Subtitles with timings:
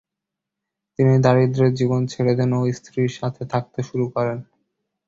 [0.99, 4.37] তিনি দারিদ্র্যের জীবন ছেড়ে দেন ও স্ত্রীর সাথে থাকতে শুরু করেন।